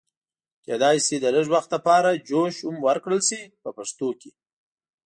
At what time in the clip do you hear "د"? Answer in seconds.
1.21-1.25